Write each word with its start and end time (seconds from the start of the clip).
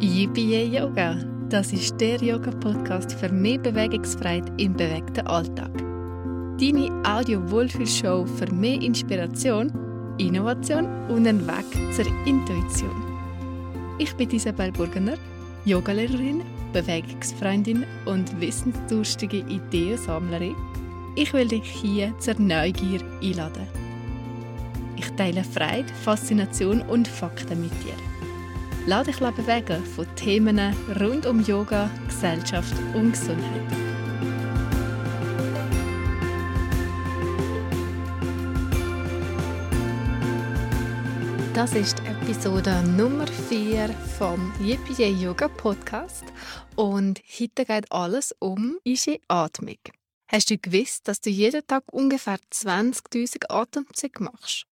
Yippie 0.00 0.62
Yoga, 0.62 1.16
das 1.48 1.72
ist 1.72 2.00
der 2.00 2.22
Yoga-Podcast 2.22 3.14
für 3.14 3.30
mehr 3.30 3.58
Bewegungsfreiheit 3.58 4.48
im 4.56 4.72
bewegten 4.72 5.26
Alltag. 5.26 5.72
Deine 6.60 7.02
Audio-Wohlfühlshow 7.04 8.24
für 8.24 8.46
mehr 8.54 8.80
Inspiration, 8.80 9.72
Innovation 10.18 10.86
und 11.08 11.26
einen 11.26 11.44
Weg 11.48 11.92
zur 11.92 12.06
Intuition. 12.26 12.94
Ich 13.98 14.14
bin 14.14 14.30
Isabel 14.30 14.70
Burgener, 14.70 15.16
Yogalehrerin, 15.64 16.42
Bewegungsfreundin 16.72 17.84
und 18.06 18.40
wissensdurstige 18.40 19.38
Ideensammlerin. 19.38 20.54
Ich 21.16 21.32
will 21.32 21.48
dich 21.48 21.68
hier 21.68 22.16
zur 22.20 22.38
Neugier 22.38 23.00
einladen. 23.20 23.66
Ich 24.94 25.10
teile 25.16 25.42
Freude, 25.42 25.92
Faszination 26.04 26.82
und 26.82 27.08
Fakten 27.08 27.62
mit 27.62 27.72
dir. 27.82 28.07
Lass 28.88 29.04
dich 29.04 29.18
bewegen 29.18 29.84
von 29.84 30.06
Themen 30.16 30.58
rund 30.98 31.26
um 31.26 31.44
Yoga, 31.44 31.90
Gesellschaft 32.06 32.72
und 32.94 33.12
Gesundheit. 33.12 33.60
Das 41.52 41.74
ist 41.74 42.00
Episode 42.06 42.82
Nummer 42.96 43.26
4 43.26 43.90
vom 44.18 44.54
Yippie 44.58 45.04
Yoga 45.22 45.48
Podcast 45.48 46.24
und 46.74 47.20
heute 47.38 47.66
geht 47.66 47.92
alles 47.92 48.34
um 48.38 48.78
unsere 48.86 49.18
Atmung. 49.28 49.80
Hast 50.28 50.48
du 50.48 50.56
gewusst, 50.56 51.06
dass 51.08 51.20
du 51.20 51.28
jeden 51.28 51.66
Tag 51.66 51.84
ungefähr 51.92 52.38
20.000 52.50 53.50
Atemzüge 53.50 54.24
machst? 54.24 54.67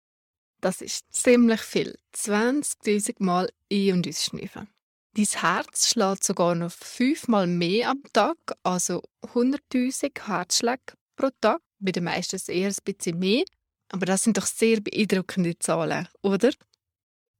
Das 0.61 0.81
ist 0.81 1.05
ziemlich 1.11 1.61
viel. 1.61 1.95
20.000 2.15 3.15
Mal 3.19 3.49
ein- 3.71 3.93
und 3.93 4.07
ausschnüffeln. 4.07 4.69
Dein 5.13 5.25
Herz 5.25 5.89
schlägt 5.89 6.23
sogar 6.23 6.55
noch 6.55 6.71
fünfmal 6.71 7.47
mehr 7.47 7.91
am 7.91 8.03
Tag, 8.11 8.37
also 8.63 9.01
100.000 9.21 10.27
Herzschläge 10.27 10.93
pro 11.15 11.29
Tag. 11.39 11.61
Bei 11.79 11.91
den 11.91 12.03
meisten 12.03 12.39
eher 12.51 12.69
ein 12.69 12.75
bisschen 12.83 13.19
mehr. 13.19 13.45
Aber 13.89 14.05
das 14.05 14.23
sind 14.23 14.37
doch 14.37 14.45
sehr 14.45 14.81
beeindruckende 14.81 15.57
Zahlen, 15.59 16.07
oder? 16.21 16.51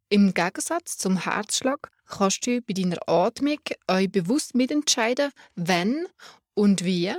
Im 0.09 0.34
Gegensatz 0.34 0.98
zum 0.98 1.17
Herzschlag 1.17 1.89
kannst 2.08 2.45
du 2.45 2.61
bei 2.61 2.73
deiner 2.73 3.00
Atmung 3.09 3.59
euch 3.89 4.11
bewusst 4.11 4.56
mitentscheiden, 4.56 5.32
wenn 5.56 6.08
und 6.54 6.86
wie 6.86 7.14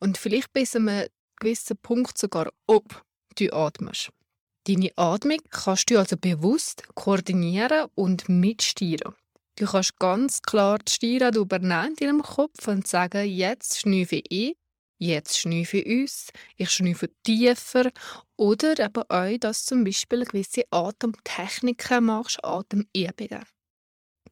und 0.00 0.18
vielleicht 0.18 0.52
bis 0.52 0.72
zu 0.72 0.78
einem 0.78 1.06
gewissen 1.36 1.76
Punkt 1.78 2.18
sogar, 2.18 2.52
ob 2.66 3.04
du 3.36 3.52
atmest. 3.52 4.10
Deine 4.68 4.92
Atmung 4.96 5.38
kannst 5.50 5.90
du 5.90 5.98
also 5.98 6.16
bewusst 6.16 6.84
koordinieren 6.94 7.88
und 7.96 8.28
mitsteuern. 8.28 9.14
Du 9.56 9.66
kannst 9.66 9.98
ganz 9.98 10.40
klar 10.40 10.78
die 10.78 10.92
Steuerung 10.92 11.34
übernehmen 11.34 11.88
in 11.88 11.94
deinem 11.96 12.22
Kopf 12.22 12.68
und 12.68 12.86
sagen, 12.86 13.28
jetzt 13.28 13.80
schnüfe 13.80 14.22
ich, 14.28 14.56
jetzt 14.98 15.36
schnüfe 15.36 15.78
ich 15.78 16.02
uns, 16.02 16.28
ich 16.56 16.70
schnüfe 16.70 17.10
tiefer. 17.24 17.90
Oder 18.36 18.78
eben 18.78 19.02
auch, 19.08 19.38
dass 19.38 19.64
du 19.64 19.74
zum 19.74 19.84
Beispiel 19.84 20.24
gewisse 20.24 20.62
Atemtechniken 20.70 22.04
machst, 22.04 22.38
Atemübungen. 22.44 23.44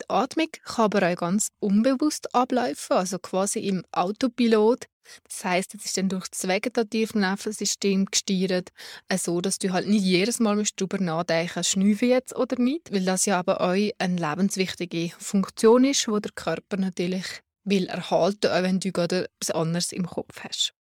Die 0.00 0.08
Atmung 0.08 0.50
kann 0.62 0.84
aber 0.84 1.10
auch 1.10 1.16
ganz 1.16 1.48
unbewusst 1.58 2.34
ablaufen, 2.34 2.96
also 2.96 3.18
quasi 3.18 3.58
im 3.60 3.84
Autopilot. 3.92 4.86
Das 5.28 5.44
heißt, 5.44 5.74
es 5.74 5.84
ist 5.86 5.96
dann 5.96 6.08
durch 6.08 6.28
das 6.28 6.46
vegetative 6.46 7.18
Nervensystem 7.18 8.06
gesteuert, 8.06 8.70
so 9.16 9.40
dass 9.40 9.58
du 9.58 9.72
halt 9.72 9.88
nicht 9.88 10.04
jedes 10.04 10.40
Mal 10.40 10.62
darüber 10.76 10.98
nachdenken 10.98 11.64
schnüfe 11.64 12.06
jetzt 12.06 12.36
oder 12.36 12.60
nicht, 12.60 12.92
weil 12.92 13.04
das 13.04 13.26
ja 13.26 13.38
aber 13.38 13.60
auch 13.60 13.74
eine 13.98 14.16
lebenswichtige 14.16 15.12
Funktion 15.18 15.84
ist, 15.84 16.08
wo 16.08 16.18
der 16.18 16.32
Körper 16.32 16.76
natürlich 16.76 17.24
will 17.64 17.86
erhalten, 17.86 18.50
auch 18.50 18.62
wenn 18.62 18.80
du 18.80 18.92
gerade 18.92 19.28
etwas 19.40 19.54
anderes 19.54 19.92
im 19.92 20.06
Kopf 20.06 20.40
hast. 20.42 20.74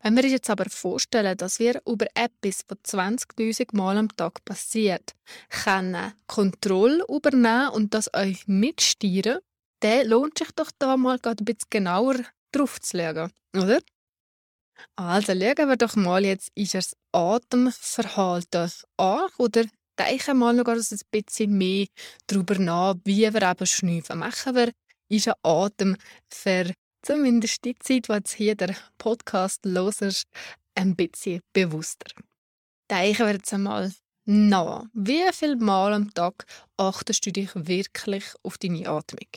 Wenn 0.00 0.14
wir 0.14 0.22
uns 0.22 0.32
jetzt 0.32 0.50
aber 0.50 0.66
vorstellen, 0.70 1.36
dass 1.36 1.58
wir 1.58 1.82
über 1.84 2.06
etwas, 2.14 2.62
was 2.68 2.78
20.000 2.94 3.76
Mal 3.76 3.96
am 3.96 4.14
Tag 4.14 4.44
passiert, 4.44 5.14
können 5.64 6.12
Kontrolle 6.28 7.04
übernehmen 7.08 7.70
und 7.70 7.94
das 7.94 8.12
euch 8.14 8.46
mitsteuern, 8.46 9.40
dann 9.80 10.06
lohnt 10.06 10.38
sich 10.38 10.50
doch 10.52 10.70
da 10.78 10.96
mal 10.96 11.18
gerade 11.18 11.42
ein 11.42 11.46
bisschen 11.46 11.70
genauer 11.70 12.14
drauf 12.52 12.80
zu 12.80 12.96
schauen, 12.96 13.32
oder? 13.54 13.80
Also 14.96 15.32
schauen 15.32 15.68
wir 15.68 15.76
doch 15.76 15.96
mal 15.96 16.24
jetzt 16.24 16.50
unser 16.56 16.80
Atemverhalten 17.12 18.70
an 18.96 19.28
oder 19.38 19.64
denken 19.98 20.38
mal 20.38 20.54
noch 20.54 20.66
ein 20.66 21.00
bisschen 21.10 21.58
mehr 21.58 21.86
darüber 22.26 22.58
nach, 22.58 22.94
wie 23.04 23.32
wir 23.32 23.42
eben 23.42 23.66
schnüffeln. 23.66 24.18
Machen 24.18 24.54
wir 24.54 24.72
unseren 25.10 25.34
Atem 25.42 25.96
für 26.32 26.72
zumindest 27.02 27.64
die 27.64 27.74
Zeit, 27.76 28.08
wo 28.08 28.14
jetzt 28.14 28.34
hier 28.34 28.54
der 28.54 28.76
Podcast 28.98 29.64
ist, 29.64 30.26
ein 30.74 30.94
bisschen 30.94 31.40
bewusster. 31.52 32.10
Denken 32.90 33.26
wir 33.26 33.32
jetzt 33.34 33.52
einmal 33.52 33.92
nach. 34.24 34.84
Wie 34.92 35.24
viel 35.32 35.56
Mal 35.56 35.94
am 35.94 36.12
Tag 36.14 36.44
achtest 36.76 37.26
du 37.26 37.32
dich 37.32 37.50
wirklich 37.54 38.24
auf 38.42 38.58
deine 38.58 38.88
Atmung? 38.88 39.28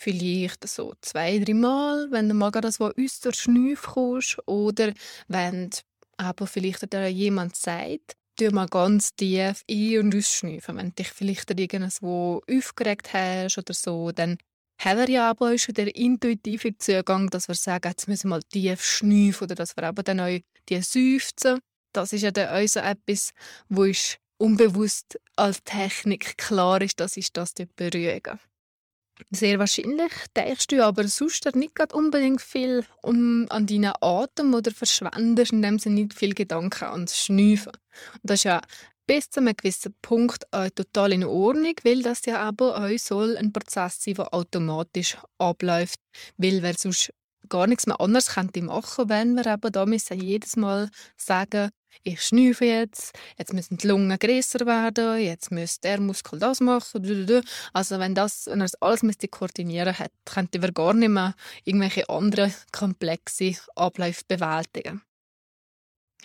Vielleicht 0.00 0.66
so 0.68 0.94
zwei, 1.00 1.40
drei 1.40 1.54
Mal, 1.54 2.06
wenn 2.12 2.28
du 2.28 2.34
mal 2.34 2.52
so 2.70 2.86
aus 2.86 3.20
der 3.20 3.32
Schnüff 3.32 3.82
kommst 3.82 4.38
oder 4.46 4.92
wenn 5.26 5.70
aber 6.16 6.46
vielleicht 6.46 6.92
dir 6.92 7.08
jemand 7.08 7.56
sagt, 7.56 8.16
tu 8.36 8.50
mal 8.52 8.68
ganz 8.68 9.12
tief 9.16 9.64
ein- 9.68 9.98
und 9.98 10.14
ausschnüffeln. 10.14 10.78
Wenn 10.78 10.94
dich 10.94 11.08
vielleicht 11.08 11.50
irgendwo 11.50 12.42
aufgeregt 12.48 13.12
hast 13.12 13.58
oder 13.58 13.74
so, 13.74 14.12
dann 14.12 14.38
haben 14.80 15.00
wir 15.00 15.10
ja 15.10 15.30
aber 15.30 15.58
schon 15.58 15.74
den 15.74 15.88
intuitiven 15.88 16.78
Zugang, 16.78 17.28
dass 17.30 17.48
wir 17.48 17.56
sagen, 17.56 17.88
jetzt 17.88 18.06
müssen 18.06 18.28
wir 18.28 18.36
mal 18.36 18.42
tief 18.42 18.84
schnüffeln 18.84 19.48
oder 19.48 19.56
dass 19.56 19.76
wir 19.76 19.82
aber 19.82 20.04
dann 20.04 20.20
auch 20.20 20.38
die 20.68 20.80
seufzen. 20.80 21.58
Das 21.92 22.12
ist 22.12 22.22
ja 22.22 22.30
dann 22.30 22.50
auch 22.50 22.68
so 22.68 22.78
etwas, 22.78 23.32
wo 23.68 23.82
ist 23.82 24.18
unbewusst 24.38 25.18
als 25.34 25.64
Technik 25.64 26.38
klar 26.38 26.80
ist, 26.82 27.00
dass 27.00 27.16
ich 27.16 27.32
das 27.32 27.52
beruhigen. 27.74 28.38
Sehr 29.30 29.58
wahrscheinlich 29.58 30.12
denkst 30.36 30.68
du 30.68 30.84
aber 30.84 31.06
sonst 31.06 31.44
nicht 31.54 31.74
gerade 31.74 31.94
unbedingt 31.94 32.40
viel 32.40 32.84
um, 33.02 33.46
an 33.50 33.66
deinen 33.66 33.92
Atem 34.00 34.54
oder 34.54 34.70
verschwendest 34.70 35.52
in 35.52 35.62
dem 35.62 35.78
Sinne 35.78 35.96
nicht 35.96 36.14
viel 36.14 36.34
Gedanken 36.34 36.84
ans 36.84 37.18
Schnüffeln. 37.18 37.76
Und 38.14 38.20
das 38.22 38.40
ist 38.40 38.44
ja 38.44 38.60
bis 39.06 39.30
zu 39.30 39.40
einem 39.40 39.56
gewissen 39.56 39.94
Punkt 40.02 40.44
äh, 40.52 40.70
total 40.70 41.12
in 41.12 41.24
Ordnung, 41.24 41.74
weil 41.82 42.02
das 42.02 42.26
ja 42.26 42.40
aber 42.40 42.76
auch 42.76 42.98
soll 42.98 43.36
ein 43.36 43.52
Prozess 43.52 44.02
sein, 44.02 44.14
der 44.14 44.32
automatisch 44.34 45.16
abläuft, 45.38 45.98
weil 46.36 46.62
wer 46.62 46.74
sonst 46.74 47.12
gar 47.48 47.66
nichts 47.66 47.86
mehr 47.86 48.00
anderes 48.00 48.34
könnte 48.34 48.62
machen, 48.62 49.08
wenn 49.08 49.34
wir 49.34 49.46
eben 49.46 49.72
da 49.72 49.86
müssen 49.86 50.20
jedes 50.20 50.56
Mal 50.56 50.90
sagen, 51.16 51.70
ich 52.02 52.22
schnüfe 52.22 52.64
jetzt, 52.64 53.18
jetzt 53.36 53.52
müssen 53.52 53.76
die 53.76 53.86
Lungen 53.86 54.18
größer 54.18 54.64
werden, 54.66 55.20
jetzt 55.20 55.50
müsste 55.50 55.88
der 55.88 56.00
Muskel 56.00 56.38
das 56.38 56.60
machen. 56.60 57.42
Also 57.72 57.98
wenn, 57.98 58.14
das, 58.14 58.46
wenn 58.46 58.60
er 58.60 58.64
das 58.64 58.80
alles 58.82 59.02
müsste 59.02 59.28
koordinieren 59.28 59.98
hat, 59.98 60.12
könnte 60.24 60.62
wir 60.62 60.72
gar 60.72 60.94
nicht 60.94 61.08
mehr 61.08 61.34
irgendwelche 61.64 62.08
anderen 62.08 62.54
komplexe 62.72 63.54
Abläufe 63.74 64.22
bewältigen. 64.26 65.02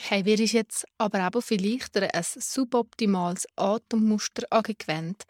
Haben 0.09 0.25
wir 0.25 0.38
jetzt 0.38 0.85
aber 0.97 1.29
auch 1.31 1.41
vielleicht 1.41 1.97
ein 1.97 2.23
suboptimales 2.23 3.46
Atemmuster 3.56 4.44
angewöhnt. 4.50 5.23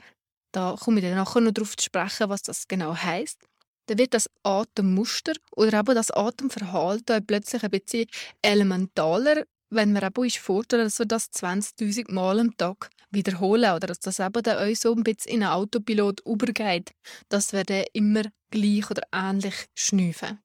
Da 0.51 0.75
komme 0.79 0.99
ich 0.99 1.05
dann 1.05 1.15
nachher 1.15 1.41
noch 1.41 1.51
darauf 1.51 1.75
zu 1.75 1.85
sprechen, 1.85 2.29
was 2.29 2.43
das 2.43 2.67
genau 2.67 2.95
heißt. 2.95 3.39
Dann 3.87 3.97
wird 3.97 4.13
das 4.13 4.29
Atemmuster 4.43 5.33
oder 5.55 5.79
eben 5.79 5.95
das 5.95 6.11
Atemverhalten 6.11 7.25
plötzlich 7.25 7.63
ein 7.63 7.71
bisschen 7.71 8.05
elementaler, 8.41 9.43
wenn 9.73 9.93
wir 9.93 10.11
uns 10.15 10.35
vorstellen, 10.37 10.85
dass 10.85 10.99
wir 10.99 11.05
das 11.05 11.31
20.000 11.31 12.11
Mal 12.11 12.39
am 12.39 12.55
Tag 12.57 12.89
wiederholen 13.11 13.73
oder 13.75 13.87
dass 13.87 13.99
das 13.99 14.19
eben 14.19 14.43
dann 14.43 14.57
auch 14.57 14.75
so 14.75 14.93
ein 14.93 15.03
bisschen 15.03 15.33
in 15.33 15.43
einen 15.43 15.53
Autopilot 15.53 16.21
übergeht, 16.25 16.91
dass 17.29 17.53
wir 17.53 17.63
dann 17.63 17.85
immer 17.93 18.23
gleich 18.51 18.89
oder 18.89 19.03
ähnlich 19.13 19.55
schnüffeln. 19.75 20.39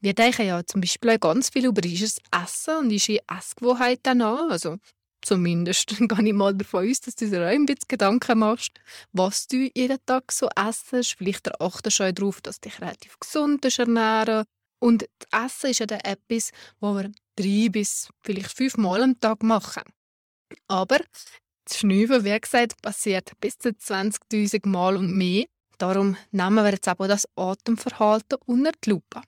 Wir 0.00 0.14
denken 0.14 0.46
ja 0.46 0.64
zum 0.64 0.80
Beispiel 0.80 1.10
auch 1.10 1.20
ganz 1.20 1.50
viel 1.50 1.66
über 1.66 1.82
unser 1.84 2.06
Essen 2.44 2.76
und 2.78 2.92
unsere 2.92 3.20
Essgewohnheiten 3.28 4.22
an. 4.22 4.50
Also 4.50 4.78
zumindest 5.22 5.88
gehe 5.98 6.26
ich 6.26 6.32
mal 6.32 6.54
davon 6.54 6.88
aus, 6.88 7.00
dass 7.00 7.16
du 7.16 7.28
dir 7.28 7.46
auch 7.46 7.50
ein 7.50 7.66
bisschen 7.66 7.88
Gedanken 7.88 8.38
machst, 8.38 8.72
was 9.12 9.46
du 9.48 9.68
jeden 9.74 9.98
Tag 10.06 10.32
so 10.32 10.48
essst. 10.56 11.14
Vielleicht 11.16 11.60
achtest 11.60 11.98
du 12.00 12.04
auch 12.04 12.12
darauf, 12.12 12.40
dass 12.40 12.60
du 12.60 12.68
dich 12.68 12.80
relativ 12.80 13.18
gesund 13.18 13.64
ernähren 13.78 14.44
Und 14.86 15.04
das 15.18 15.46
Essen 15.46 15.70
ist 15.70 15.80
ja 15.80 15.86
dann 15.86 15.98
etwas, 15.98 16.52
wo 16.78 16.94
wir 16.94 17.10
drei 17.34 17.68
bis 17.68 18.08
vielleicht 18.22 18.52
fünf 18.52 18.76
Mal 18.76 19.02
am 19.02 19.18
Tag 19.18 19.42
machen. 19.42 19.82
Aber 20.68 20.98
das 21.64 21.78
Schnüffeln, 21.78 22.24
wie 22.24 22.40
gesagt, 22.40 22.80
passiert 22.82 23.32
bis 23.40 23.58
zu 23.58 23.70
20.000 23.70 24.68
Mal 24.68 24.96
und 24.96 25.12
mehr. 25.12 25.46
Darum 25.78 26.16
nehmen 26.30 26.64
wir 26.64 26.70
jetzt 26.70 26.86
aber 26.86 27.08
das 27.08 27.26
Atemverhalten 27.34 28.38
unter 28.46 28.70
die 28.84 28.90
Lupe. 28.90 29.22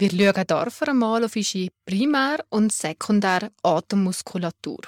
Wir 0.00 0.10
schauen 0.10 0.44
dafür 0.44 0.88
einmal 0.88 1.24
auf 1.24 1.36
unsere 1.36 1.68
Primär- 1.86 2.44
und 2.48 2.72
Sekundär 2.72 3.52
Atemmuskulatur. 3.62 4.80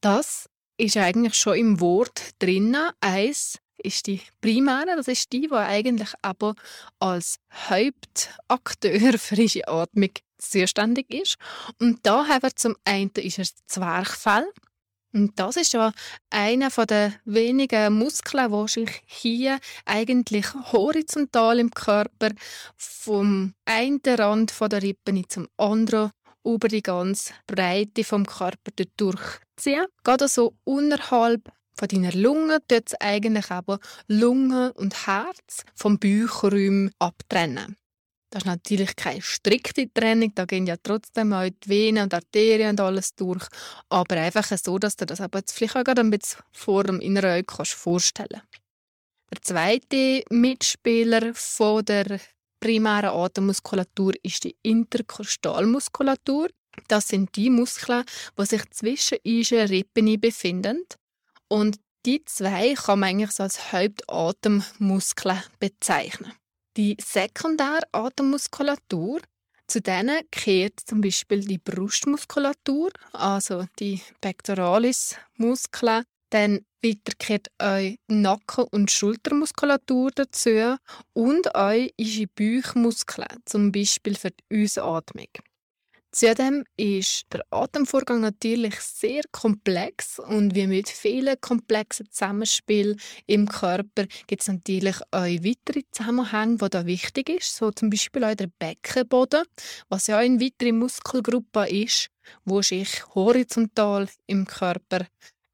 Das 0.00 0.48
ist 0.76 0.96
eigentlich 0.96 1.34
schon 1.34 1.58
im 1.58 1.80
Wort 1.80 2.30
drinnen, 2.38 2.92
eins 3.00 3.58
ist 3.78 4.06
die 4.06 4.20
primäre, 4.40 4.96
das 4.96 5.08
ist 5.08 5.32
die, 5.32 5.48
die 5.48 5.52
eigentlich 5.52 6.12
aber 6.22 6.54
als 6.98 7.36
Hauptakteur 7.68 9.18
für 9.18 9.36
unsere 9.36 9.68
Atmung 9.68 10.10
zuständig 10.38 11.12
ist. 11.12 11.36
Und 11.80 12.00
da 12.04 12.26
haben 12.26 12.42
wir 12.42 12.54
zum 12.54 12.76
einen 12.84 13.10
ist 13.16 13.38
das 13.38 13.54
Zwerchfell. 13.66 14.46
Und 15.12 15.38
das 15.38 15.56
ist 15.56 15.72
ja 15.72 15.92
einer 16.28 16.68
der 16.68 17.14
wenigen 17.24 17.94
Muskeln, 17.94 18.52
die 18.52 18.68
sich 18.68 19.02
hier 19.06 19.58
eigentlich 19.86 20.52
horizontal 20.72 21.58
im 21.58 21.70
Körper 21.70 22.30
vom 22.76 23.54
einen 23.64 24.00
Rand 24.04 24.52
der 24.60 24.82
Rippen 24.82 25.24
zum 25.28 25.48
anderen 25.56 26.10
über 26.44 26.68
die 26.68 26.82
ganze 26.82 27.32
Breite 27.46 28.04
vom 28.04 28.26
Körper 28.26 28.70
durchziehen. 28.96 29.86
Gerade 30.04 30.28
so 30.28 30.54
unterhalb 30.64 31.50
von 31.78 31.88
deiner 31.88 32.12
Lunge 32.12 32.58
tut 32.66 32.84
es 32.86 32.94
eigentlich 33.00 33.50
aber 33.50 33.78
Lunge 34.08 34.72
und 34.74 35.06
Herz 35.06 35.64
vom 35.74 35.98
Bauchraum 35.98 36.90
abtrennen. 36.98 37.76
Das 38.30 38.42
ist 38.42 38.46
natürlich 38.46 38.96
keine 38.96 39.22
strikte 39.22 39.92
Trennung, 39.92 40.32
da 40.34 40.44
gehen 40.46 40.66
ja 40.66 40.76
trotzdem 40.82 41.32
auch 41.32 41.48
die 41.48 41.68
Venen 41.68 42.04
und 42.04 42.14
Arterien 42.14 42.70
und 42.70 42.80
alles 42.80 43.14
durch, 43.14 43.46
aber 43.88 44.16
einfach 44.16 44.44
so, 44.44 44.78
dass 44.78 44.96
du 44.96 45.06
das 45.06 45.20
aber 45.20 45.38
jetzt 45.38 45.52
vielleicht 45.52 45.76
auch 45.76 45.84
gerade 45.84 46.00
ein 46.00 46.10
bisschen 46.10 46.42
vor 46.52 46.84
dem 46.84 47.00
inneren 47.00 47.38
Auge 47.38 47.44
kannst 47.44 47.74
vorstellen 47.74 48.42
Der 49.32 49.42
zweite 49.42 50.24
Mitspieler 50.30 51.34
von 51.34 51.84
der 51.84 52.20
primären 52.60 53.10
Atemmuskulatur 53.10 54.12
ist 54.22 54.44
die 54.44 54.56
Interkostalmuskulatur. 54.62 56.48
Das 56.88 57.08
sind 57.08 57.34
die 57.36 57.48
Muskeln, 57.48 58.04
die 58.38 58.46
sich 58.46 58.68
zwischen 58.70 59.18
unseren 59.24 59.68
Rippen 59.68 60.20
befinden. 60.20 60.84
Und 61.48 61.78
die 62.04 62.24
zwei 62.24 62.74
kann 62.74 63.00
man 63.00 63.10
eigentlich 63.10 63.32
so 63.32 63.42
als 63.42 63.72
Hauptatemmuskeln 63.72 65.42
bezeichnen. 65.58 66.32
Die 66.76 66.96
sekundäre 67.00 67.82
Atemmuskulatur, 67.92 69.20
zu 69.66 69.80
denen 69.80 70.20
gehört 70.30 70.78
zum 70.84 71.00
Beispiel 71.00 71.40
die 71.40 71.58
Brustmuskulatur, 71.58 72.90
also 73.12 73.66
die 73.78 74.00
Pectoralis-Muskeln. 74.20 76.04
Dann 76.30 76.66
weiter 76.82 77.12
auch 77.58 77.78
die 77.78 77.98
Nacken- 78.08 78.66
und 78.70 78.90
Schultermuskulatur 78.90 80.10
dazu 80.14 80.76
und 81.12 81.46
unsere 81.54 82.26
Bauchmuskeln, 82.34 83.42
zum 83.44 83.72
Beispiel 83.72 84.16
für 84.16 84.30
die 84.30 84.64
Ausatmung. 84.64 85.28
Zudem 86.16 86.64
ist 86.78 87.26
der 87.30 87.44
Atemvorgang 87.50 88.22
natürlich 88.22 88.80
sehr 88.80 89.20
komplex 89.32 90.18
und 90.18 90.54
wie 90.54 90.66
mit 90.66 90.88
vielen 90.88 91.38
komplexen 91.42 92.10
Zusammenspielen 92.10 92.98
im 93.26 93.46
Körper 93.46 94.06
gibt 94.26 94.40
es 94.40 94.48
natürlich 94.48 94.96
auch 95.10 95.26
weitere 95.26 95.82
Zusammenhänge, 95.90 96.56
die 96.56 96.70
da 96.70 96.86
wichtig 96.86 97.26
sind, 97.28 97.42
so 97.42 97.70
zum 97.70 97.90
Beispiel 97.90 98.24
auch 98.24 98.34
der 98.34 98.48
Beckenboden, 98.58 99.44
was 99.90 100.06
ja 100.06 100.16
auch 100.16 100.22
eine 100.22 100.40
weitere 100.40 100.72
Muskelgruppe 100.72 101.68
ist, 101.68 102.08
wo 102.46 102.62
sich 102.62 103.06
horizontal 103.14 104.08
im 104.26 104.46
Körper 104.46 105.06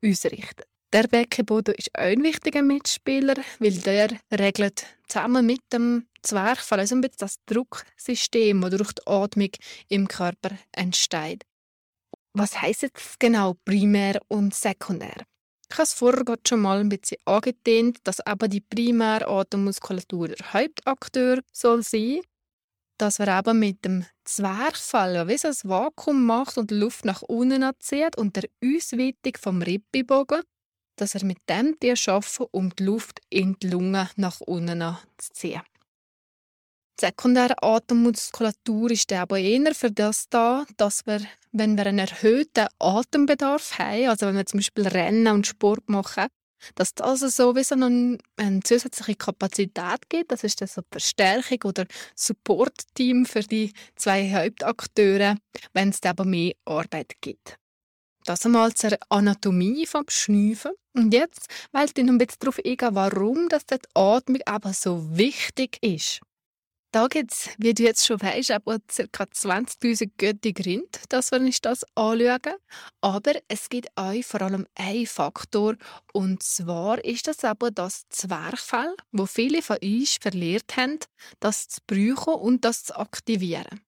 ausrichtet. 0.04 0.71
Der 0.92 1.08
Beckenboden 1.08 1.74
ist 1.74 1.96
ein 1.96 2.22
wichtiger 2.22 2.60
Mitspieler, 2.60 3.36
weil 3.58 3.72
der 3.78 4.10
regelt 4.30 4.84
zusammen 5.08 5.46
mit 5.46 5.62
dem 5.72 6.06
Zwerchfell 6.20 6.80
also 6.80 7.00
das 7.00 7.36
Drucksystem, 7.46 8.60
das 8.60 8.70
durch 8.76 8.92
die 8.92 9.06
Atmung 9.06 9.50
im 9.88 10.06
Körper 10.06 10.50
entsteht. 10.72 11.44
Was 12.34 12.60
heisst 12.60 12.82
jetzt 12.82 13.18
genau 13.18 13.54
primär 13.64 14.20
und 14.28 14.54
sekundär? 14.54 15.24
Ich 15.70 15.78
habe 15.78 15.84
es 15.84 15.94
vorher 15.94 16.36
schon 16.46 16.60
mal 16.60 16.80
ein 16.80 16.90
bisschen 16.90 17.16
angedehnt, 17.24 17.98
dass 18.04 18.20
aber 18.20 18.48
die 18.48 18.60
primäre 18.60 19.26
Atemmuskulatur 19.28 20.28
der 20.28 20.52
Hauptakteur 20.52 21.40
soll 21.52 21.82
sein 21.82 22.20
dass 23.02 23.18
wir 23.18 23.26
eben 23.26 23.58
mit 23.58 23.84
dem 23.84 24.04
Zwerchfell 24.24 25.26
wie 25.26 25.36
so 25.36 25.48
ein 25.48 25.54
Vakuum 25.64 26.24
macht 26.24 26.56
und 26.56 26.70
Luft 26.70 27.04
nach 27.04 27.22
unten 27.22 27.68
zieht 27.80 28.16
und 28.16 28.36
der 28.36 28.48
Ausweitung 28.64 29.32
vom 29.40 29.60
Rippenbogen 29.60 30.42
dass 30.96 31.14
er 31.14 31.24
mit 31.24 31.38
dem 31.48 31.78
Tier 31.78 31.96
schaffen, 31.96 32.46
um 32.50 32.74
die 32.74 32.84
Luft 32.84 33.20
in 33.30 33.56
die 33.60 33.68
Lunge 33.68 34.10
nach 34.16 34.40
unten 34.40 34.96
zu 35.18 35.32
ziehen. 35.32 35.62
Die 37.00 37.06
sekundäre 37.06 37.62
Atemmuskulatur 37.62 38.90
ist 38.90 39.12
aber 39.12 39.38
eher 39.38 39.74
für 39.74 39.90
das 39.90 40.28
da, 40.28 40.64
dass 40.76 41.06
wir, 41.06 41.20
wenn 41.50 41.76
wir 41.76 41.86
einen 41.86 41.98
erhöhten 41.98 42.68
Atembedarf 42.78 43.78
haben, 43.78 44.08
also 44.08 44.26
wenn 44.26 44.36
wir 44.36 44.46
zum 44.46 44.58
Beispiel 44.58 44.86
Rennen 44.86 45.34
und 45.34 45.46
Sport 45.46 45.88
machen, 45.88 46.28
dass 46.74 46.94
das 46.94 47.20
sowieso 47.20 47.74
noch 47.74 48.18
eine 48.36 48.60
zusätzliche 48.62 49.16
Kapazität 49.16 50.08
gibt. 50.08 50.32
Das 50.32 50.44
ist 50.44 50.60
das 50.60 50.74
so 50.74 50.82
Verstärkung 50.90 51.58
oder 51.64 51.86
Support-Team 52.14 53.26
für 53.26 53.40
die 53.40 53.72
zwei 53.96 54.30
Hauptakteure, 54.32 55.36
wenn 55.72 55.88
es 55.88 56.02
aber 56.04 56.24
mehr 56.24 56.52
Arbeit 56.64 57.14
gibt. 57.20 57.56
Das 58.24 58.46
einmal 58.46 58.72
zur 58.74 58.96
Anatomie 59.08 59.86
vom 59.86 60.04
Schnüfen. 60.08 60.72
Und 60.94 61.14
jetzt 61.14 61.46
wollte 61.72 62.00
ich 62.00 62.06
noch 62.06 62.12
ein 62.12 62.18
bisschen 62.18 62.40
darauf 62.40 62.58
eingehen, 62.58 62.94
warum 62.94 63.48
das 63.48 63.64
die 63.66 63.76
Atmung 63.94 64.40
aber 64.44 64.72
so 64.72 65.16
wichtig 65.16 65.78
ist. 65.82 66.20
Da 66.94 67.06
gibt 67.06 67.32
es, 67.32 67.48
wie 67.56 67.72
du 67.72 67.84
jetzt 67.84 68.06
schon 68.06 68.20
weißt, 68.20 68.50
aber 68.50 68.78
ca. 68.80 69.24
20.000 69.24 70.10
göttige 70.18 70.62
Gründe, 70.62 70.98
dass 71.08 71.30
wir 71.30 71.40
uns 71.40 71.62
das 71.62 71.86
anschauen. 71.94 72.56
Aber 73.00 73.32
es 73.48 73.70
gibt 73.70 73.88
auch 73.96 74.22
vor 74.22 74.42
allem 74.42 74.66
einen 74.74 75.06
Faktor, 75.06 75.76
und 76.12 76.42
zwar 76.42 77.02
ist 77.02 77.28
das 77.28 77.44
aber 77.44 77.70
das 77.70 78.06
Zwerchfell, 78.10 78.94
wo 79.10 79.24
viele 79.24 79.62
von 79.62 79.78
uns 79.82 80.18
verliert 80.20 80.76
haben, 80.76 80.98
das 81.40 81.68
zu 81.68 81.80
brauchen 81.86 82.34
und 82.34 82.66
das 82.66 82.84
zu 82.84 82.96
aktivieren. 82.98 83.80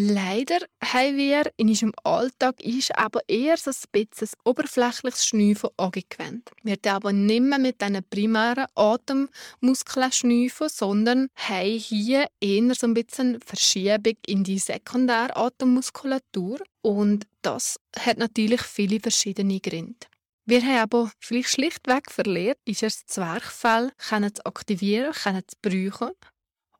Leider 0.00 0.60
haben 0.80 1.16
wir 1.16 1.50
in 1.56 1.70
unserem 1.70 1.92
Alltag 2.04 2.62
ist 2.62 2.96
aber 2.96 3.20
eher 3.26 3.56
so 3.56 3.72
ein 3.72 3.76
bisschen 3.90 4.28
oberflächliches 4.44 5.26
Schnüffeln 5.26 5.72
angewendet. 5.76 6.52
Wir 6.62 6.76
aber 6.84 7.12
nicht 7.12 7.42
mehr 7.42 7.58
mit 7.58 7.82
diesen 7.82 8.04
primären 8.08 8.66
Atemmuskeln 8.76 10.12
schnüffeln, 10.12 10.70
sondern 10.72 11.26
haben 11.34 11.80
hier 11.80 12.28
eher 12.40 12.76
so 12.76 12.86
ein 12.86 12.94
bisschen 12.94 13.40
Verschiebung 13.40 14.14
in 14.24 14.44
die 14.44 14.60
sekundäre 14.60 15.34
Atemmuskulatur. 15.34 16.60
Und 16.80 17.26
das 17.42 17.80
hat 17.98 18.18
natürlich 18.18 18.62
viele 18.62 19.00
verschiedene 19.00 19.58
Gründe. 19.58 20.06
Wir 20.46 20.62
haben 20.62 20.78
aber 20.78 21.10
vielleicht 21.18 21.48
schlichtweg 21.48 22.12
verlernt, 22.12 22.58
das 22.64 23.04
Zwerchfell 23.04 23.90
zu 23.98 24.46
aktivieren, 24.46 25.12
zu 25.12 25.56
brauchen 25.60 26.12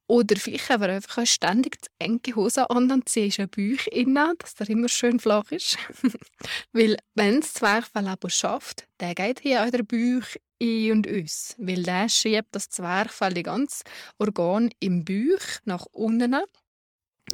oder 0.09 0.37
vielleicht 0.37 0.71
haben 0.71 0.83
wir 0.83 0.89
einfach 0.89 1.27
ständig 1.27 1.83
die 1.83 1.89
enge 1.99 2.35
Hose 2.35 2.69
an 2.71 2.91
und 2.91 3.09
ziehst 3.09 3.39
einen 3.39 3.51
Bauch 3.51 3.87
innen, 3.89 4.35
dass 4.39 4.55
der 4.55 4.71
immer 4.71 4.89
schön 4.89 5.21
flach 5.21 5.53
ist. 5.53 5.77
weil 6.73 6.97
wenn 7.15 7.41
das 7.41 7.53
Zwerchfell 7.53 8.09
aber 8.09 8.31
schafft, 8.31 8.89
dann 8.97 9.15
geht 9.15 9.41
hier 9.41 9.63
auch 9.65 9.71
der 9.71 9.83
Bauch 9.83 10.27
ein 10.63 10.93
und 10.93 11.09
aus. 11.09 11.55
Weil 11.59 11.83
der 11.83 12.09
schiebt 12.09 12.49
das 12.53 12.71
Zwerchfell 12.71 13.35
die 13.35 13.43
ganze 13.43 13.85
Organ 14.19 14.71
im 14.81 15.05
Bauch 15.05 15.45
nach 15.67 15.85
unten. 15.93 16.37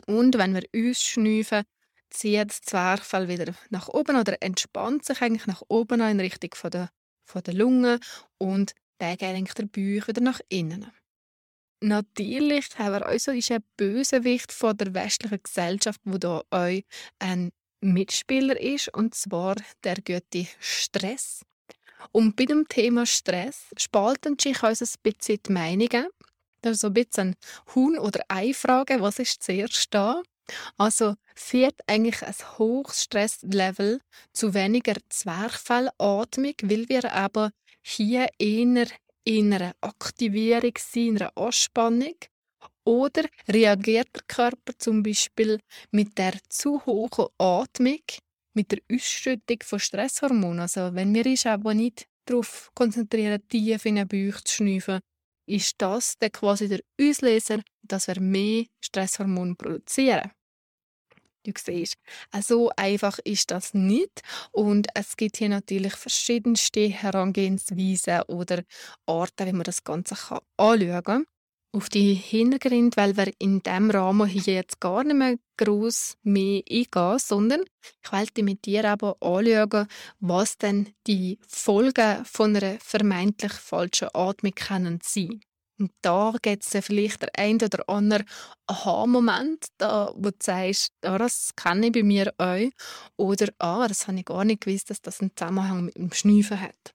Und 0.06 0.36
wenn 0.36 0.54
wir 0.54 0.64
ausschnüfen, 0.74 1.62
zieht 2.10 2.50
das 2.50 2.60
Zwerchfell 2.62 3.28
wieder 3.28 3.54
nach 3.70 3.88
oben 3.88 4.16
oder 4.16 4.42
entspannt 4.42 5.04
sich 5.04 5.22
eigentlich 5.22 5.46
nach 5.46 5.62
oben 5.68 6.00
in 6.00 6.18
Richtung 6.18 6.50
von 6.54 6.72
der, 6.72 6.90
von 7.24 7.42
der 7.44 7.54
Lunge 7.54 8.00
und 8.38 8.74
dann 8.98 9.16
geht 9.16 9.22
eigentlich 9.28 9.54
der 9.54 9.66
Bauch 9.66 10.08
wieder 10.08 10.20
nach 10.20 10.40
innen. 10.48 10.90
Natürlich 11.84 12.78
haben 12.78 12.94
wir 12.94 13.04
also 13.04 13.30
ist 13.32 13.50
ein 13.50 13.62
Bösewicht 13.76 14.50
von 14.52 14.74
der 14.74 14.94
westlichen 14.94 15.42
Gesellschaft, 15.42 16.00
wo 16.04 16.16
da 16.16 16.42
auch 16.48 16.80
ein 17.18 17.52
Mitspieler 17.82 18.58
ist, 18.58 18.88
und 18.94 19.14
zwar 19.14 19.56
der 19.84 19.96
gute 19.96 20.46
Stress. 20.60 21.42
Und 22.10 22.36
bei 22.36 22.46
dem 22.46 22.66
Thema 22.68 23.04
Stress 23.04 23.66
spalten 23.76 24.38
sich 24.40 24.62
uns 24.62 24.80
ein 24.80 25.02
bisschen 25.02 25.40
die 25.46 25.52
Meinungen. 25.52 26.06
Das 26.62 26.72
ist 26.72 26.80
so 26.80 26.86
ein 26.86 26.94
bisschen 26.94 27.36
Huhn- 27.74 27.98
oder 27.98 28.22
Ei-Frage, 28.28 29.02
was 29.02 29.18
ist 29.18 29.42
zuerst 29.42 29.92
da? 29.92 30.22
Also 30.78 31.16
führt 31.34 31.78
eigentlich 31.86 32.22
ein 32.22 32.58
hohes 32.58 33.02
Stresslevel 33.02 34.00
zu 34.32 34.54
weniger 34.54 34.94
Zwerchfellatmung, 35.10 36.54
weil 36.62 36.88
wir 36.88 37.12
aber 37.12 37.50
hier 37.82 38.28
eher 38.38 38.86
in 39.24 39.52
einer 39.52 39.74
Aktivierung 39.80 40.72
sein, 40.78 41.02
in 41.02 41.18
einer 41.18 41.36
Anspannung? 41.36 42.16
Oder 42.86 43.24
reagiert 43.48 44.08
der 44.14 44.22
Körper 44.26 44.72
zum 44.78 45.02
Beispiel 45.02 45.58
mit 45.90 46.18
der 46.18 46.34
zu 46.50 46.84
hohen 46.84 47.28
Atmung, 47.38 48.02
mit 48.52 48.72
der 48.72 48.80
Ausschüttung 48.92 49.58
von 49.62 49.80
Stresshormonen? 49.80 50.60
Also 50.60 50.94
wenn 50.94 51.14
wir 51.14 51.24
uns 51.24 51.46
aber 51.46 51.72
nicht 51.72 52.06
darauf 52.26 52.70
konzentrieren, 52.74 53.46
tief 53.48 53.86
in 53.86 53.96
den 53.96 54.08
Bauch 54.08 54.40
zu 54.42 54.56
schnüffeln, 54.56 55.00
ist 55.46 55.74
das 55.78 56.14
dann 56.18 56.32
quasi 56.32 56.68
der 56.68 56.80
Auslöser, 57.00 57.60
dass 57.82 58.08
wir 58.08 58.20
mehr 58.20 58.64
Stresshormone 58.82 59.54
produzieren. 59.54 60.30
Du 61.44 61.52
siehst, 61.58 61.96
so 62.40 62.70
einfach 62.74 63.18
ist 63.22 63.50
das 63.50 63.74
nicht. 63.74 64.22
Und 64.50 64.86
es 64.94 65.16
gibt 65.16 65.36
hier 65.36 65.50
natürlich 65.50 65.94
verschiedenste 65.94 66.88
Herangehensweisen 66.88 68.22
oder 68.28 68.62
Arten, 69.06 69.46
wie 69.46 69.52
man 69.52 69.64
das 69.64 69.84
Ganze 69.84 70.16
anschauen 70.56 71.02
kann. 71.04 71.26
Auf 71.72 71.88
die 71.88 72.14
Hintergründe, 72.14 72.96
weil 72.96 73.16
wir 73.16 73.32
in 73.38 73.60
diesem 73.60 73.90
Rahmen 73.90 74.28
hier 74.28 74.54
jetzt 74.54 74.80
gar 74.80 75.04
nicht 75.04 75.16
mehr 75.16 75.36
gross 75.58 76.16
mehr 76.22 76.62
eingehen, 76.70 77.18
sondern 77.18 77.62
ich 78.02 78.12
wollte 78.12 78.42
mit 78.42 78.64
dir 78.64 78.88
aber 78.88 79.16
anschauen, 79.20 79.88
was 80.20 80.56
denn 80.56 80.94
die 81.06 81.38
Folgen 81.46 82.24
von 82.24 82.56
einer 82.56 82.78
vermeintlich 82.78 83.52
falschen 83.52 84.08
Atmung 84.14 84.54
können 84.54 85.00
sein 85.02 85.40
und 85.78 85.90
da 86.02 86.32
gibt 86.40 86.64
es 86.64 86.84
vielleicht 86.84 87.22
der 87.22 87.30
ein 87.36 87.56
oder 87.56 87.88
andere 87.88 88.24
Aha-Moment, 88.66 89.66
wo 89.78 90.30
du 90.30 90.36
sagst, 90.40 90.92
ah, 91.02 91.18
das 91.18 91.50
kenne 91.56 91.86
ich 91.86 91.92
bei 91.92 92.02
mir 92.02 92.32
auch. 92.38 92.70
Oder 93.16 93.48
ah, 93.58 93.88
das 93.88 94.06
habe 94.06 94.18
ich 94.18 94.24
gar 94.24 94.44
nicht 94.44 94.62
gewusst, 94.62 94.90
dass 94.90 95.02
das 95.02 95.20
einen 95.20 95.36
Zusammenhang 95.36 95.86
mit 95.86 95.96
dem 95.96 96.12
Schnüffeln 96.12 96.60
hat. 96.60 96.94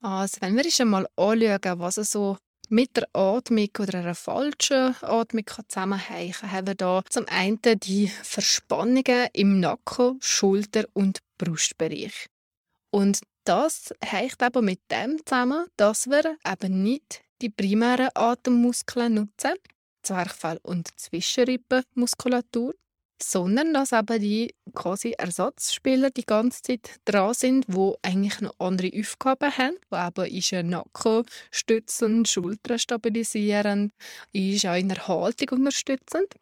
Also, 0.00 0.38
wenn 0.40 0.56
wir 0.56 0.64
uns 0.64 0.80
einmal 0.80 1.06
anschauen, 1.16 1.78
was 1.80 1.94
so 1.96 2.38
mit 2.68 2.96
der 2.96 3.08
Atmung 3.12 3.68
oder 3.78 3.98
einer 3.98 4.14
falschen 4.14 4.94
Atmung 5.02 5.44
zusammenhängen 5.68 6.32
kann, 6.32 6.52
haben 6.52 6.66
wir 6.66 6.74
da 6.74 7.02
zum 7.08 7.26
einen 7.28 7.60
die 7.62 8.08
Verspannungen 8.08 9.28
im 9.32 9.60
Nacken, 9.60 10.18
Schulter- 10.20 10.88
und 10.94 11.20
Brustbereich. 11.38 12.26
Und 12.90 13.20
das 13.44 13.94
hängt 14.02 14.42
aber 14.42 14.62
mit 14.62 14.80
dem 14.90 15.24
zusammen, 15.24 15.66
dass 15.76 16.08
wir 16.08 16.36
eben 16.44 16.82
nicht 16.82 17.22
die 17.42 17.50
primären 17.50 18.08
Atemmuskeln 18.14 19.14
nutzen, 19.14 19.54
Zwerchfell 20.02 20.58
und 20.62 20.88
Zwischenrippenmuskulatur, 20.98 22.74
sondern 23.22 23.72
dass 23.72 23.92
eben 23.92 24.20
die 24.20 24.54
quasi 24.74 25.12
Ersatzspieler 25.12 26.10
die 26.10 26.26
ganze 26.26 26.62
Zeit 26.62 27.00
dran 27.04 27.34
sind, 27.34 27.64
wo 27.68 27.96
eigentlich 28.02 28.40
noch 28.40 28.54
andere 28.58 28.90
Aufgaben 28.98 29.56
haben, 29.56 29.76
wo 29.90 29.96
eben 29.96 30.36
ist 30.36 30.52
ein 30.52 30.68
Nacken 30.68 31.24
stützend, 31.50 32.28
Schultern 32.28 32.78
stabilisierend, 32.78 33.92
ist 34.32 34.66
auch 34.66 34.76
in 34.76 34.88
der 34.88 35.08
Haltung 35.08 35.58
unterstützend. 35.58 36.34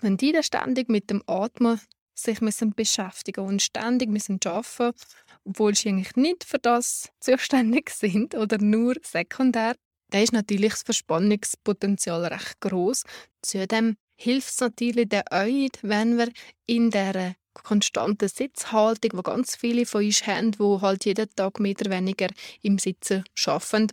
Wenn 0.00 0.16
die 0.16 0.32
dann 0.32 0.42
ständig 0.42 0.88
mit 0.88 1.10
dem 1.10 1.22
Atmen 1.26 1.80
sich 2.14 2.40
müssen 2.40 2.74
beschäftigen 2.74 3.44
und 3.46 3.62
ständig 3.62 4.10
müssen 4.10 4.38
arbeiten, 4.44 4.96
obwohl 5.44 5.74
sie 5.74 5.88
eigentlich 5.88 6.16
nicht 6.16 6.44
für 6.44 6.58
das 6.58 7.10
zuständig 7.20 7.90
sind 7.94 8.34
oder 8.34 8.58
nur 8.58 8.94
sekundär, 9.02 9.76
dann 10.12 10.22
ist 10.22 10.32
natürlich 10.32 10.72
das 10.72 10.82
Verspannungspotenzial 10.82 12.26
recht 12.26 12.60
groß. 12.60 13.02
Zudem 13.42 13.96
hilft 14.16 14.50
es 14.50 14.60
natürlich 14.60 15.08
der 15.08 15.32
Eid, 15.32 15.78
wenn 15.82 16.18
wir 16.18 16.28
in 16.66 16.90
der 16.90 17.34
konstanten 17.54 18.28
Sitzhaltung, 18.28 19.10
wo 19.14 19.22
ganz 19.22 19.56
viele 19.56 19.86
von 19.86 20.04
uns 20.04 20.26
haben, 20.26 20.52
die 20.52 20.80
halt 20.80 21.04
jeden 21.04 21.28
Tag 21.34 21.60
mehr 21.60 21.74
oder 21.80 21.90
weniger 21.90 22.28
im 22.62 22.78
Sitzen 22.78 23.24
arbeiten, 23.46 23.88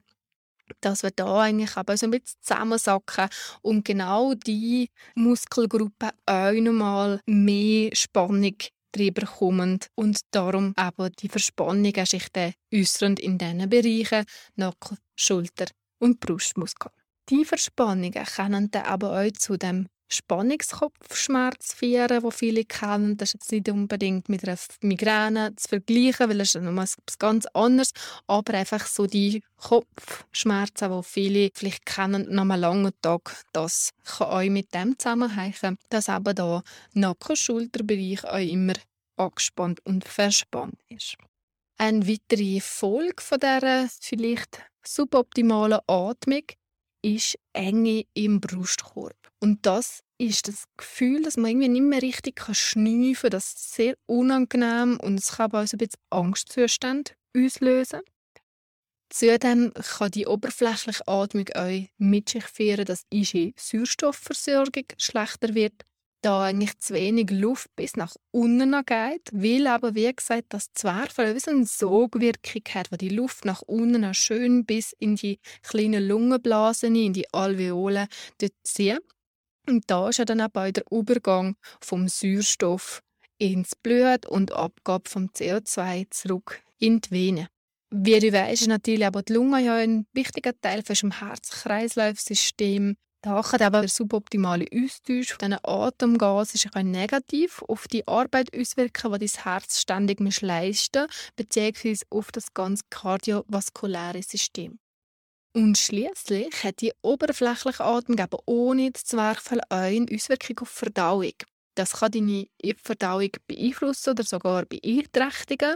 dass 0.82 1.04
wir 1.04 1.12
da 1.12 1.42
eigentlich 1.42 1.76
aber 1.78 1.98
so 1.98 2.06
ein 2.06 2.12
bisschen 2.12 2.40
zusammensacken 2.42 3.30
und 3.62 3.86
genau 3.86 4.34
die 4.34 4.90
Muskelgruppe 5.16 6.12
auch 6.26 6.52
nochmal 6.52 7.22
mehr 7.26 7.90
Spannung 7.94 8.56
drüber 8.92 9.26
kommen 9.26 9.80
und 9.96 10.20
darum 10.32 10.74
aber 10.76 11.10
die 11.10 11.30
Verspannungen 11.30 12.06
sich 12.06 12.28
äußern 12.74 13.16
in 13.18 13.38
diesen 13.38 13.70
Bereichen 13.70 14.26
Nacken, 14.56 14.98
Schulter 15.16 15.66
und 16.00 16.20
Brustmuskel. 16.20 16.92
Die 17.30 17.46
Verspannungen 17.46 18.26
können 18.26 18.72
dann 18.72 18.86
aber 18.86 19.22
auch 19.22 19.32
zu 19.34 19.58
dem 19.58 19.88
Spannungskopfschmerz 20.12 21.74
führen, 21.74 22.24
wo 22.24 22.32
viele 22.32 22.66
kennen. 22.66 23.16
Das 23.18 23.30
ist 23.30 23.34
jetzt 23.36 23.52
nicht 23.52 23.70
unbedingt 23.70 24.28
mit 24.28 24.44
einer 24.44 24.58
Migräne 24.82 25.56
zu 25.56 25.70
vergleichen, 25.70 26.30
weil 26.30 26.42
es 26.42 26.56
ist 26.56 26.64
nochmal 26.64 26.86
etwas 26.86 27.20
ganz 27.20 27.46
anderes. 27.54 27.92
Aber 28.26 28.56
einfach 28.56 28.88
so 28.88 29.06
die 29.06 29.44
Kopfschmerzen, 29.58 30.92
die 30.92 31.04
viele 31.04 31.50
vielleicht 31.54 31.86
kennen, 31.86 32.26
nach 32.30 32.42
einem 32.42 32.60
langen 32.60 32.94
Tag, 33.02 33.44
das 33.54 33.92
kann 34.04 34.28
auch 34.28 34.50
mit 34.50 34.74
dem 34.74 34.98
zusammenhängen, 34.98 35.78
dass 35.90 36.10
eben 36.10 36.36
da 36.36 36.64
Nacken-Schulterbereich 36.94 38.24
auch 38.26 38.38
immer 38.38 38.74
angespannt 39.16 39.80
und 39.86 40.06
verspannt 40.06 40.80
ist. 40.90 41.18
Eine 41.78 42.08
weitere 42.08 42.60
Folge 42.60 43.22
von 43.22 43.40
dieser 43.40 43.88
vielleicht 44.02 44.60
suboptimalen 44.86 45.80
Atmung 45.88 46.44
ist 47.02 47.38
Enge 47.54 48.06
im 48.14 48.42
Brustkorb. 48.42 49.16
Und 49.40 49.66
das 49.66 50.02
ist 50.18 50.48
das 50.48 50.66
Gefühl, 50.76 51.24
dass 51.24 51.38
man 51.38 51.52
irgendwie 51.52 51.70
nicht 51.70 51.82
mehr 51.82 52.02
richtig 52.02 52.44
schnüffeln 52.54 53.14
kann. 53.14 53.32
Das 53.32 53.48
ist 53.54 53.74
sehr 53.74 53.96
unangenehm 54.06 55.00
und 55.02 55.18
es 55.20 55.34
kann 55.34 55.52
auch 55.52 55.66
so 55.66 55.76
ein 55.76 55.80
bisschen 55.80 56.02
Angstzustände 56.10 57.12
auslösen. 57.36 58.02
Zudem 59.12 59.74
kann 59.74 60.12
die 60.12 60.28
oberflächliche 60.28 61.08
Atmung 61.08 61.48
auch 61.56 61.86
mit 61.98 62.30
sich 62.30 62.44
führen, 62.44 62.86
dass 62.86 63.08
die 63.12 63.54
Sauerstoffversorgung 63.58 64.86
schlechter 64.98 65.56
wird 65.56 65.84
da 66.22 66.44
eigentlich 66.44 66.78
zu 66.80 66.94
wenig 66.94 67.30
Luft 67.32 67.76
bis 67.76 67.96
nach 67.96 68.16
unten 68.32 68.72
geht, 68.86 69.30
weil 69.32 69.68
aber, 69.68 69.96
wie 69.96 70.14
gesagt, 70.14 70.48
das 70.50 70.74
Zwerchfell 70.74 71.36
wie 71.36 71.40
so 71.40 71.52
eine 71.52 71.66
Sogwirkung 71.66 72.62
hat, 72.74 72.92
wo 72.92 72.96
die 72.96 73.10
Luft 73.10 73.46
nach 73.46 73.62
unten 73.62 74.14
schön 74.14 74.66
bis 74.66 74.94
in 75.00 75.16
die 75.16 75.40
kleinen 75.64 76.08
Lungenblasen, 76.08 76.96
in 76.96 77.14
die 77.14 77.32
Alveolen 77.34 78.08
zieht. 78.64 79.00
Und 79.68 79.84
da 79.88 80.10
ist 80.10 80.18
ja 80.18 80.26
dann 80.26 80.42
auch 80.42 80.50
der 80.52 80.84
Übergang 80.90 81.56
vom 81.82 82.08
Sauerstoff 82.08 83.02
ins 83.38 83.76
Blut 83.76 84.26
und 84.26 84.52
Abgabe 84.52 85.10
vom 85.10 85.28
CO2 85.28 86.08
zurück 86.10 86.62
in 86.80 87.02
die 87.02 87.12
Vene. 87.12 87.50
Wie 87.92 88.20
du 88.20 88.32
weißt, 88.32 88.62
ist 88.62 88.68
natürlich 88.68 89.06
aber 89.06 89.24
die 89.24 89.34
Lunge 89.34 89.62
ja 89.62 89.76
ein 89.76 90.06
wichtiger 90.14 90.60
Teil 90.60 90.84
von 90.84 90.94
unserem 90.94 91.12
Herz-Kreislauf-System. 91.12 92.98
Da 93.22 93.42
kann 93.42 93.62
aber 93.62 93.82
der 93.82 93.90
suboptimale 93.90 94.66
Austausch 94.74 95.34
von 95.34 95.52
diesen 95.52 95.60
Atemgasen 95.64 96.72
auch 96.74 96.82
negativ 96.84 97.62
auf 97.64 97.88
die 97.88 98.08
Arbeit 98.08 98.56
auswirken, 98.58 99.14
die 99.14 99.26
das 99.26 99.44
Herz 99.44 99.82
ständig 99.82 100.22
leisten 100.42 101.04
muss, 101.04 101.32
beziehungsweise 101.36 102.06
auf 102.10 102.32
das 102.32 102.54
ganze 102.54 102.84
kardiovaskuläre 102.90 104.24
System. 104.24 104.80
Und 105.54 105.78
schließlich 105.78 106.64
hat 106.64 106.80
die 106.80 106.94
oberflächliche 107.02 107.84
aber 107.84 108.40
ohne 108.46 108.92
das 108.92 109.14
auch 109.14 109.52
eine 109.70 110.06
Auswirkung 110.14 110.60
auf 110.60 110.70
Verdauung. 110.70 111.34
Das 111.76 111.94
kann 111.94 112.12
deine 112.12 112.48
Verdauung 112.82 113.32
beeinflussen 113.48 114.12
oder 114.12 114.24
sogar 114.24 114.66
beeinträchtigen. 114.66 115.76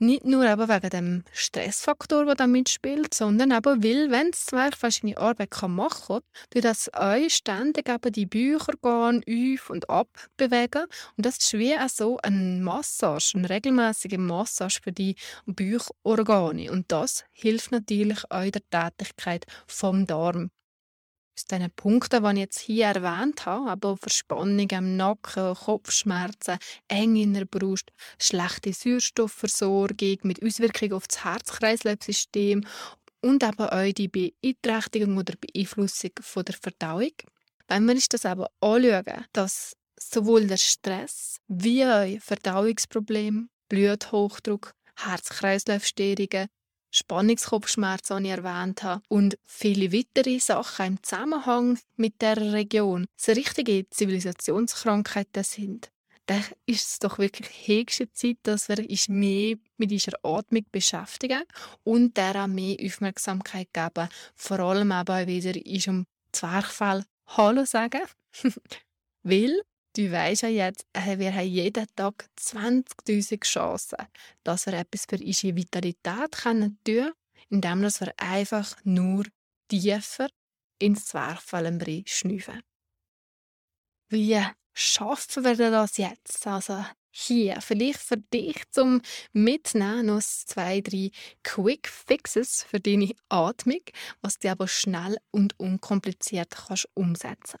Nicht 0.00 0.24
nur 0.24 0.44
eben 0.44 0.68
wegen 0.68 0.90
dem 0.90 1.24
Stressfaktor, 1.32 2.24
der 2.24 2.36
da 2.36 2.46
mitspielt, 2.46 3.12
sondern 3.12 3.50
eben, 3.50 3.82
weil, 3.82 4.10
wenn 4.12 4.30
das 4.30 4.46
Zwerg 4.46 4.76
verschiedene 4.76 5.18
Arbeit 5.18 5.50
machen 5.66 6.06
kann, 6.06 6.22
durch 6.50 6.62
das 6.62 6.88
euch 6.94 7.34
ständig 7.34 7.88
eben 7.88 8.12
die 8.12 8.26
Bücherorgane 8.26 9.22
auf 9.26 9.70
und 9.70 9.90
ab 9.90 10.08
bewegen. 10.36 10.84
Und 11.16 11.26
das 11.26 11.38
ist 11.38 11.52
wie 11.54 11.76
auch 11.76 11.88
so 11.88 12.16
eine 12.22 12.62
Massage, 12.62 13.36
eine 13.36 13.50
regelmäßige 13.50 14.18
Massage 14.18 14.78
für 14.80 14.92
die 14.92 15.16
Bücherorgane. 15.46 16.70
Und 16.70 16.92
das 16.92 17.24
hilft 17.32 17.72
natürlich 17.72 18.22
auch 18.30 18.50
der 18.50 18.62
Tätigkeit 18.70 19.46
vom 19.66 20.06
Darm 20.06 20.52
aus 21.38 21.44
diesen 21.44 21.70
Punkten, 21.70 22.24
die 22.24 22.30
ich 22.32 22.38
jetzt 22.38 22.58
hier 22.58 22.86
erwähnt 22.86 23.46
habe, 23.46 23.70
aber 23.70 23.96
Verspannung 23.96 24.68
im 24.70 24.96
Nacken, 24.96 25.54
Kopfschmerzen, 25.54 26.58
eng 26.88 27.16
in 27.16 27.34
der 27.34 27.44
Brust, 27.44 27.92
schlechte 28.20 28.72
Sauerstoffversorgung 28.72 30.18
mit 30.22 30.42
Auswirkungen 30.42 30.94
auf 30.94 31.06
das 31.06 31.24
Herz-Kreislauf-System 31.24 32.64
und 33.20 33.42
eben 33.42 33.60
auch 33.60 33.92
die 33.92 34.08
Beeinträchtigung 34.08 35.16
oder 35.16 35.34
Beeinflussung 35.40 36.10
von 36.20 36.44
der 36.44 36.56
Verdauung. 36.56 37.12
Wenn 37.68 37.84
wir 37.84 37.94
uns 37.94 38.08
das 38.08 38.26
aber 38.26 38.50
anschauen, 38.60 39.24
dass 39.32 39.76
sowohl 40.00 40.46
der 40.46 40.56
Stress 40.56 41.38
wie 41.46 41.84
auch 41.84 42.20
Verdauungsprobleme, 42.20 43.48
Bluthochdruck, 43.68 44.72
Herz-Kreislauf-Störungen, 44.96 46.48
Spannungskopfschmerzen, 46.90 48.22
die 48.22 48.30
ich 48.30 48.36
erwähnt 48.36 48.82
habe, 48.82 49.02
und 49.08 49.38
viele 49.44 49.92
weitere 49.92 50.38
Sachen 50.38 50.86
im 50.86 51.02
Zusammenhang 51.02 51.78
mit 51.96 52.20
der 52.20 52.36
Region, 52.36 53.06
so 53.16 53.32
richtige 53.32 53.88
Zivilisationskrankheiten 53.90 55.44
sind, 55.44 55.90
dann 56.28 56.44
ist 56.66 56.86
es 56.86 56.98
doch 56.98 57.18
wirklich 57.18 57.48
höchste 57.66 58.12
Zeit, 58.12 58.36
dass 58.42 58.68
wir 58.68 58.78
uns 58.78 59.08
mehr 59.08 59.56
mit 59.78 59.90
dieser 59.90 60.12
Atmung 60.22 60.64
beschäftigen 60.70 61.42
und 61.84 62.16
der 62.18 62.46
mehr 62.46 62.76
Aufmerksamkeit 62.84 63.68
geben. 63.72 64.08
Vor 64.34 64.60
allem 64.60 64.92
aber 64.92 65.26
wieder 65.26 65.56
in 65.56 65.82
einem 65.82 66.06
Zwerchfell 66.32 67.04
Hallo 67.28 67.64
sagen. 67.64 68.02
Weil 69.22 69.62
Du 69.96 70.12
weißt 70.12 70.42
ja 70.42 70.48
jetzt, 70.48 70.86
äh, 70.92 71.18
wir 71.18 71.34
haben 71.34 71.48
jeden 71.48 71.86
Tag 71.96 72.28
20.000 72.38 73.44
Chancen, 73.44 73.98
dass 74.44 74.66
wir 74.66 74.74
etwas 74.74 75.06
für 75.08 75.16
unsere 75.16 75.56
Vitalität 75.56 76.32
tun 76.32 76.78
können, 76.84 77.12
indem 77.48 77.80
wir 77.82 78.14
einfach 78.18 78.76
nur 78.84 79.24
tiefer 79.68 80.28
ins 80.78 81.06
Zwerchfell 81.06 82.04
schnüffeln. 82.06 82.62
Wie 84.10 84.40
schaffen 84.74 85.44
wir 85.44 85.56
das 85.56 85.96
jetzt? 85.96 86.46
Also 86.46 86.84
hier, 87.10 87.60
vielleicht 87.60 88.00
für 88.00 88.18
dich 88.18 88.62
zum 88.70 89.02
Mitnehmen 89.32 90.06
noch 90.06 90.22
zwei, 90.22 90.80
drei 90.80 91.10
Quick 91.42 91.88
Fixes 91.88 92.62
für 92.62 92.78
deine 92.78 93.12
Atmung, 93.28 93.82
was 94.20 94.38
du 94.38 94.50
aber 94.50 94.68
schnell 94.68 95.18
und 95.30 95.58
unkompliziert 95.58 96.50
kannst 96.50 96.88
umsetzen 96.94 97.58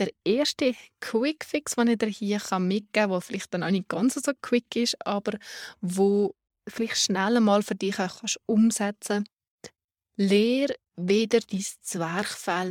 der 0.00 0.10
erste 0.24 0.74
Quick 1.00 1.44
Fix, 1.44 1.76
den 1.76 1.88
ich 1.88 1.98
dir 1.98 2.08
hier 2.08 2.40
mitgeben 2.58 2.92
kann, 2.92 3.10
der 3.10 3.20
vielleicht 3.20 3.54
dann 3.54 3.62
auch 3.62 3.70
nicht 3.70 3.88
ganz 3.88 4.14
so 4.14 4.32
quick 4.42 4.74
ist, 4.74 4.96
aber 5.06 5.38
wo 5.80 6.34
vielleicht 6.66 6.96
schnell 6.96 7.38
mal 7.40 7.62
für 7.62 7.74
dich 7.74 7.98
auch 7.98 8.18
kannst 8.18 8.38
umsetzen 8.46 9.24
kannst. 9.24 9.74
Lehr 10.16 10.74
wieder 10.96 11.40
dein 11.40 11.64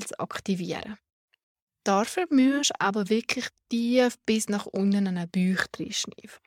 zu 0.01 0.19
aktivieren. 0.19 0.97
Dafür 1.83 2.27
musst 2.29 2.71
du 2.71 2.79
aber 2.79 3.09
wirklich 3.09 3.47
tief 3.69 4.17
bis 4.25 4.49
nach 4.49 4.65
unten 4.65 5.07
in 5.07 5.17
einen 5.17 5.29
Bauch 5.29 5.65
schnüffeln. 5.91 6.43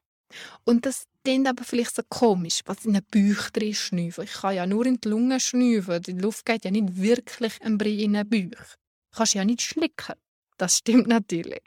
Und 0.65 0.87
das 0.87 1.05
klingt 1.25 1.49
aber 1.49 1.65
vielleicht 1.65 1.95
so 1.95 2.03
komisch, 2.09 2.61
was 2.67 2.85
in 2.85 2.97
einen 2.97 3.07
Bauch 3.11 3.51
schnüffeln. 3.75 4.29
Ich 4.29 4.35
kann 4.35 4.55
ja 4.55 4.67
nur 4.67 4.87
in 4.87 5.01
die 5.01 5.09
Lunge 5.09 5.41
schnüffeln. 5.41 6.03
Die 6.03 6.12
Luft 6.12 6.45
geht 6.45 6.65
ja 6.65 6.71
nicht 6.71 6.97
wirklich 6.97 7.61
in 7.61 7.79
den 7.79 8.29
Bauch. 8.29 8.77
Du 9.12 9.17
kannst 9.17 9.35
ja 9.35 9.45
nicht 9.45 9.62
schlicken. 9.62 10.15
Das 10.62 10.78
stimmt 10.78 11.09
natürlich. 11.09 11.61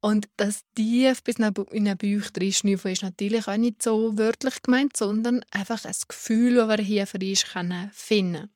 Und 0.00 0.28
das 0.36 0.60
tief 0.76 1.24
bis 1.24 1.38
in 1.38 1.52
den 1.86 1.98
Bauch 1.98 2.30
reinschnüffeln 2.40 2.92
ist 2.92 3.02
natürlich 3.02 3.48
auch 3.48 3.56
nicht 3.56 3.82
so 3.82 4.16
wörtlich 4.16 4.62
gemeint, 4.62 4.96
sondern 4.96 5.44
einfach 5.50 5.84
ein 5.84 5.94
Gefühl, 6.06 6.54
das 6.54 6.68
wir 6.68 6.84
hier 6.84 7.08
für 7.08 7.18
uns 7.18 7.42
finden 7.42 8.32
können. 8.32 8.50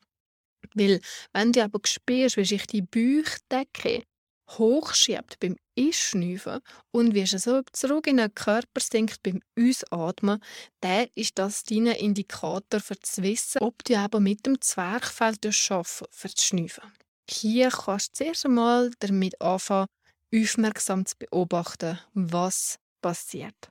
Weil, 0.75 1.01
wenn 1.33 1.51
du 1.51 1.65
aber 1.65 1.81
spürst, 1.85 2.37
wie 2.37 2.45
sich 2.45 2.65
die 2.69 2.83
Bauchdecke 2.83 4.05
hochschiebt 4.51 5.41
beim 5.41 5.57
Einschnüffeln 5.77 6.61
und 6.93 7.17
wie 7.17 7.23
es 7.23 7.33
so 7.33 7.63
zurück 7.73 8.07
in 8.07 8.19
den 8.19 8.33
Körper 8.33 8.81
sinkt 8.81 9.21
beim 9.25 9.41
Ausatmen, 9.59 10.41
dann 10.81 11.09
ist 11.17 11.41
das 11.41 11.65
dein 11.65 11.87
Indikator 11.87 12.79
für 12.79 13.01
zu 13.01 13.25
wissen, 13.25 13.59
ob 13.59 13.83
du 13.83 13.99
aber 13.99 14.21
mit 14.21 14.47
dem 14.47 14.61
Zwerchfell 14.61 15.35
arbeiten 15.41 16.07
für 16.13 16.29
das 16.29 16.45
Schnüffeln. 16.45 16.93
Hier 17.33 17.71
kannst 17.71 18.21
du 18.21 18.25
zuerst 18.25 18.45
einmal 18.45 18.91
damit 18.99 19.41
anfangen, 19.41 19.87
aufmerksam 20.35 21.07
zu 21.07 21.17
beobachten, 21.19 21.99
was 22.13 22.79
passiert. 23.01 23.71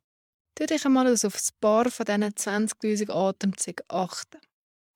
Tu 0.56 0.65
dich 0.65 0.84
einmal 0.86 1.13
auf 1.13 1.24
ein 1.24 1.56
paar 1.60 1.91
von 1.91 2.06
diesen 2.06 2.24
20.000 2.24 3.12
Atemzügen 3.12 3.86
achten. 3.88 4.39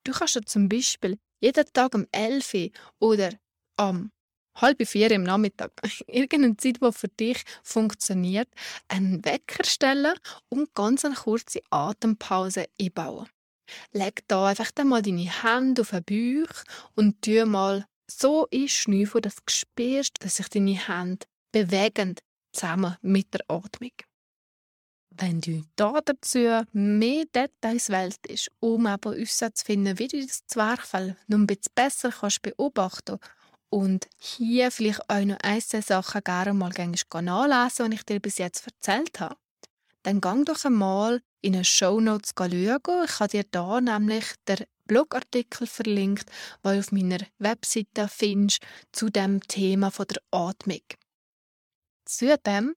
Du 0.03 0.12
kannst 0.13 0.36
dir 0.36 0.45
zum 0.45 0.67
Beispiel 0.67 1.17
jeden 1.41 1.65
Tag 1.74 1.93
um 1.93 2.07
11 2.12 2.53
Uhr 2.53 2.69
oder 3.00 3.29
am 3.77 4.12
halb 4.55 4.88
vier 4.88 5.12
im 5.12 5.24
Nachmittag, 5.24 5.72
irgendeine 6.07 6.57
Zeit, 6.57 6.77
die 6.81 6.91
für 6.91 7.07
dich 7.07 7.43
funktioniert, 7.62 8.50
einen 8.88 9.24
Wecker 9.25 9.63
stellen 9.63 10.15
und 10.50 10.74
ganz 10.74 11.05
eine 11.05 11.15
kurze 11.15 11.62
Atempause 11.69 12.65
einbauen. 12.81 13.29
Leg 13.91 14.24
da 14.27 14.48
einfach 14.48 14.72
mal 14.84 15.01
deine 15.01 15.43
Hände 15.43 15.81
auf 15.84 15.91
den 15.91 16.45
Bauch 16.45 16.63
und 16.95 17.22
tu 17.22 17.45
mal 17.45 17.86
so 18.09 18.47
einschnüffeln, 18.53 19.21
dass 19.21 19.35
du 19.35 19.43
spürst, 19.50 20.15
dass 20.19 20.35
sich 20.38 20.50
deine 20.50 20.88
Hände 20.88 21.25
bewegen, 21.51 22.15
zusammen 22.51 22.97
mit 23.01 23.33
der 23.33 23.41
Atmung. 23.47 23.91
Wenn 25.17 25.39
du 25.39 25.63
da 25.75 26.00
dazu 26.03 26.63
mehr 26.74 27.25
Details 27.33 27.89
wählst, 27.89 28.51
um 28.59 28.85
aber 28.85 29.13
herauszufinden, 29.13 29.97
wie 29.97 30.07
du 30.07 30.21
das 30.21 30.45
Zwerchfell 30.47 31.15
noch 31.27 31.38
ein 31.38 31.47
bisschen 31.47 31.71
besser 31.74 32.12
kannst 32.12 32.41
beobachten 32.41 33.19
und 33.69 34.07
hier 34.19 34.71
vielleicht 34.71 35.09
auch 35.09 35.24
noch 35.24 35.38
ein, 35.41 35.62
zwei 35.62 35.81
Sachen 35.81 36.21
gerne 36.21 36.53
mal 36.53 36.69
nachlesen, 36.69 37.91
die 37.91 37.95
ich 37.95 38.03
dir 38.03 38.19
bis 38.19 38.38
jetzt 38.39 38.67
erzählt 38.67 39.19
habe, 39.21 39.38
dann 40.03 40.19
gang 40.19 40.45
doch 40.45 40.65
einmal 40.65 41.21
in 41.41 41.53
den 41.53 41.63
Show 41.63 42.00
Notes 42.00 42.33
schauen. 42.38 43.05
Ich 43.05 43.19
habe 43.19 43.29
dir 43.29 43.45
da 43.50 43.79
nämlich 43.79 44.25
den 44.47 44.65
Blogartikel 44.86 45.68
verlinkt, 45.68 46.30
den 46.63 46.74
du 46.74 46.80
auf 46.80 46.91
meiner 46.91 47.19
Webseite 47.39 48.08
findest 48.08 48.62
zu 48.91 49.10
dem 49.10 49.41
Thema 49.41 49.91
der 49.91 50.21
Atmung. 50.32 50.82
Zudem 52.06 52.76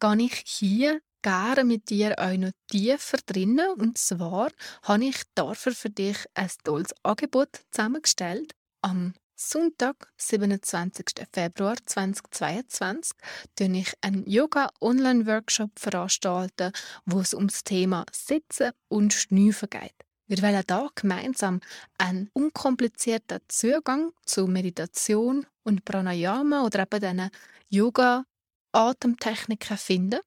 gehe 0.00 0.22
ich 0.22 0.42
hier 0.46 1.00
gerne 1.22 1.64
mit 1.64 1.90
dir 1.90 2.14
auch 2.18 2.36
noch 2.36 2.52
tiefer 2.70 3.18
drinnen. 3.26 3.70
Und 3.72 3.98
zwar 3.98 4.50
habe 4.82 5.04
ich 5.04 5.22
dafür 5.34 5.72
für 5.72 5.90
dich 5.90 6.18
ein 6.34 6.50
tolles 6.64 6.94
Angebot 7.02 7.48
zusammengestellt. 7.70 8.52
Am 8.82 9.14
Sonntag, 9.34 10.12
27. 10.16 11.26
Februar 11.32 11.76
2022, 11.84 13.12
veranstalte 13.56 13.78
ich 13.78 13.92
einen 14.00 14.28
Yoga-Online-Workshop 14.28 15.78
veranstalten, 15.78 16.72
wo 17.06 17.20
es 17.20 17.34
um 17.34 17.46
das 17.46 17.62
Thema 17.62 18.04
Sitzen 18.12 18.72
und 18.88 19.12
Schnüfen 19.12 19.70
geht. 19.70 20.07
Wir 20.30 20.42
wollen 20.42 20.62
hier 20.68 20.90
gemeinsam 20.94 21.62
einen 21.96 22.28
unkomplizierten 22.34 23.40
Zugang 23.48 24.12
zu 24.26 24.46
Meditation 24.46 25.46
und 25.64 25.86
Pranayama 25.86 26.66
oder 26.66 26.82
eben 26.82 27.00
diesen 27.00 27.30
Yoga-Atemtechniken 27.70 29.78
finden 29.78 30.20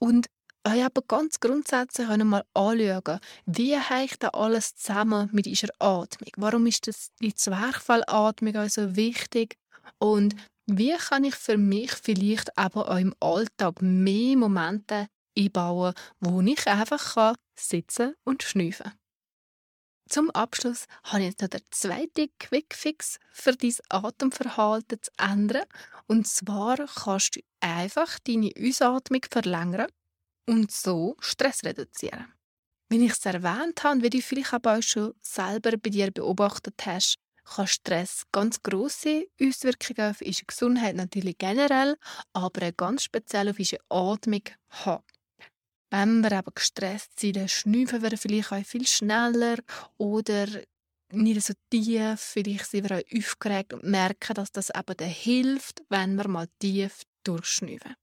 und 0.00 0.26
euch 0.66 0.84
aber 0.84 1.02
ganz 1.06 1.38
grundsätzlich 1.38 2.08
mal 2.08 2.42
anschauen, 2.54 3.20
wie 3.46 3.78
hängt 3.78 4.24
da 4.24 4.30
alles 4.30 4.74
zusammen 4.74 5.30
mit 5.32 5.46
unserer 5.46 5.74
Atmung? 5.78 6.32
Warum 6.38 6.66
ist 6.66 6.88
das 6.88 7.12
die 7.22 7.32
Zwerchfellatmung 7.32 8.56
also 8.56 8.96
wichtig? 8.96 9.58
Und 9.98 10.34
wie 10.66 10.96
kann 10.96 11.22
ich 11.22 11.36
für 11.36 11.56
mich 11.56 11.92
vielleicht 11.92 12.58
aber 12.58 12.90
auch 12.90 12.98
im 12.98 13.14
Alltag 13.20 13.80
mehr 13.80 14.36
Momente 14.36 15.06
einbauen, 15.38 15.94
wo 16.18 16.40
ich 16.40 16.66
einfach 16.66 17.36
sitzen 17.54 18.16
und 18.24 18.42
schnüffeln 18.42 18.90
kann? 18.90 19.05
Zum 20.08 20.30
Abschluss 20.30 20.86
habe 21.04 21.22
ich 21.22 21.30
jetzt 21.30 21.42
noch 21.42 21.48
den 21.48 21.62
zweiten 21.70 22.28
Quickfix 22.38 23.18
für 23.32 23.56
dein 23.56 23.74
Atemverhalten 23.88 25.02
zu 25.02 25.10
ändern. 25.18 25.64
Und 26.06 26.28
zwar 26.28 26.76
kannst 26.76 27.36
du 27.36 27.40
einfach 27.60 28.18
deine 28.20 28.52
Ausatmung 28.58 29.22
verlängern 29.28 29.88
und 30.46 30.70
so 30.70 31.16
Stress 31.18 31.64
reduzieren. 31.64 32.32
Wie 32.88 33.04
ich 33.04 33.12
es 33.12 33.26
erwähnt 33.26 33.82
habe, 33.82 34.02
wie 34.02 34.10
du 34.10 34.22
vielleicht 34.22 34.54
aber 34.54 34.78
auch 34.78 34.82
schon 34.82 35.14
selber 35.20 35.72
bei 35.76 35.90
dir 35.90 36.12
beobachtet 36.12 36.86
hast, 36.86 37.16
kann 37.44 37.66
Stress 37.66 38.22
ganz 38.30 38.62
große 38.62 39.26
Auswirkungen 39.40 40.10
auf 40.10 40.20
unsere 40.20 40.46
Gesundheit 40.46 40.94
natürlich 40.94 41.38
generell, 41.38 41.96
aber 42.32 42.72
ganz 42.72 43.04
speziell 43.04 43.48
auf 43.48 43.58
unsere 43.58 43.82
Atmung 43.88 44.42
haben. 44.68 45.02
Wenn 45.90 46.22
wir 46.22 46.32
aber 46.32 46.52
gestresst 46.52 47.20
sind, 47.20 47.36
dann 47.36 47.48
schnüffeln 47.48 48.02
wir 48.02 48.18
vielleicht 48.18 48.52
auch 48.52 48.64
viel 48.64 48.86
schneller 48.86 49.58
oder 49.98 50.46
nicht 51.12 51.42
so 51.42 51.54
tief. 51.70 52.20
Vielleicht 52.20 52.66
sind 52.66 52.88
wir 52.88 52.98
auch 52.98 53.16
aufgeregt 53.16 53.72
und 53.72 53.84
merken, 53.84 54.34
dass 54.34 54.50
das 54.50 54.70
eben 54.70 54.96
dann 54.96 55.08
hilft, 55.08 55.84
wenn 55.88 56.16
wir 56.16 56.28
mal 56.28 56.48
tief 56.60 57.02
durchschnüffeln. 57.24 57.94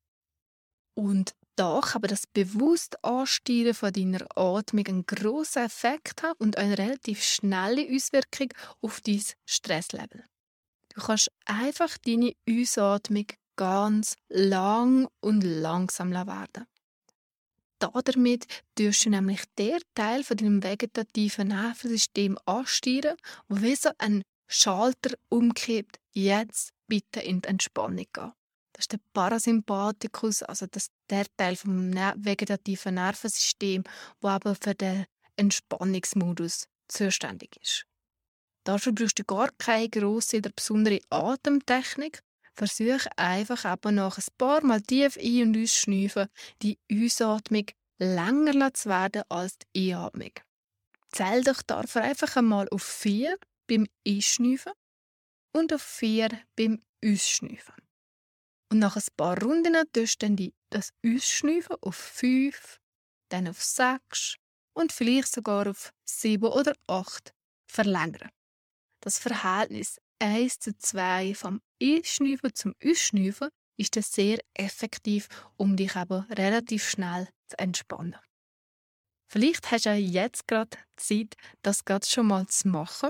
Und 0.96 1.34
kann 1.56 1.84
aber 1.93 2.08
das 2.08 2.26
bewusste 2.26 3.04
Ansteuern 3.04 3.74
von 3.74 3.93
deiner 3.93 4.26
Atmung 4.36 4.88
einen 4.88 5.06
grossen 5.06 5.65
Effekt 5.65 6.24
haben 6.24 6.39
und 6.39 6.58
eine 6.58 6.78
relativ 6.78 7.24
schnelle 7.24 7.88
Auswirkung 7.93 8.50
auf 8.82 9.02
dein 9.02 9.22
Stresslevel. 9.46 10.26
Du 10.96 11.02
kannst 11.02 11.32
einfach 11.46 11.98
deine 12.00 12.34
Ausatmung 12.50 13.28
ganz 13.56 14.15
lang 14.30 15.08
und 15.19 15.41
langsam 15.43 16.12
werden 16.12 16.65
damit 17.88 18.46
tust 18.76 19.06
du 19.06 19.10
nämlich 19.10 19.41
der 19.58 19.80
Teil 19.96 20.24
von 20.24 20.38
deinem 20.38 20.63
vegetativen 20.63 21.50
Nervensystem 21.50 22.38
ansteuern, 22.46 23.17
wo 23.48 23.62
wie 23.62 23.76
so 23.76 23.89
ein 23.98 24.24
Schalter 24.48 25.15
umkippt, 25.30 26.00
jetzt 26.12 26.72
bitte 26.88 27.22
in 27.22 27.41
die 27.41 27.50
Entspannung 27.50 28.06
gehen. 28.13 28.34
Das 28.74 28.86
ist 28.86 28.91
der 28.91 29.00
Parasympathikus, 29.13 30.43
also 30.43 30.65
das 30.67 30.88
der 31.10 31.26
Teil 31.38 31.56
vom 31.56 31.93
vegetativen 31.93 32.96
Nervensystem, 32.96 33.84
wo 34.22 34.30
aber 34.30 34.56
für 34.56 34.74
den 34.74 35.06
Entspannungsmodus 35.36 36.67
zuständig 36.88 37.58
ist. 37.62 37.86
Dafür 38.63 38.93
brauchst 38.93 39.19
du 39.19 39.24
gar 39.24 39.50
keine 39.58 39.89
grosse 39.89 40.38
oder 40.38 40.50
besondere 40.50 41.02
Atemtechnik. 41.10 42.22
Versuch 42.55 43.05
einfach 43.17 43.65
eben 43.71 43.95
nach 43.95 44.17
ein 44.17 44.23
paar 44.37 44.63
Mal 44.63 44.81
tief 44.81 45.17
ein- 45.17 45.47
und 45.47 45.63
ausschnüfen, 45.63 46.27
die 46.61 46.77
Ausatmung 46.91 47.65
länger 47.99 48.73
zu 48.73 48.89
werden 48.89 49.23
als 49.29 49.57
die 49.75 49.93
Einatmung. 49.93 50.33
Zähl 51.11 51.43
dich 51.43 51.61
dafür 51.63 52.03
einfach 52.03 52.35
einmal 52.35 52.67
auf 52.69 52.83
vier 52.83 53.37
beim 53.67 53.87
Einschnüfen 54.07 54.73
und 55.51 55.73
auf 55.73 55.81
vier 55.81 56.29
beim 56.55 56.81
Ausschnüfen. 57.03 57.75
Und 58.71 58.79
nach 58.79 58.95
ein 58.95 59.03
paar 59.15 59.39
Runden 59.41 59.75
tust 59.93 60.21
du 60.21 60.27
dann 60.27 60.51
das 60.69 60.91
Ausschnüfen 61.05 61.75
auf 61.81 61.95
fünf, 61.95 62.79
dann 63.29 63.47
auf 63.47 63.61
sechs 63.61 64.37
und 64.73 64.91
vielleicht 64.91 65.31
sogar 65.31 65.67
auf 65.67 65.93
sieben 66.05 66.51
oder 66.51 66.75
acht 66.87 67.33
verlängern. 67.67 68.29
Das 69.01 69.19
Verhältnis 69.19 69.99
1 70.19 70.59
zu 70.59 70.77
2 70.77 71.35
vom 71.35 71.61
Einschnüfen 71.84 72.54
zum 72.54 72.74
Ausschnüfen 72.84 73.50
ist 73.78 73.96
das 73.96 74.13
sehr 74.13 74.39
effektiv, 74.54 75.28
um 75.58 75.76
dich 75.76 75.96
aber 75.96 76.26
relativ 76.30 76.88
schnell 76.88 77.28
zu 77.48 77.60
entspannen. 77.60 78.15
Vielleicht 79.28 79.72
hast 79.72 79.88
du 79.88 79.93
jetzt 79.96 80.48
gerade 80.48 80.78
Zeit, 80.96 81.36
das 81.63 81.86
gerade 81.86 82.06
schon 82.06 82.28
mal 82.28 82.46
zu 82.48 82.67
machen. 82.67 83.10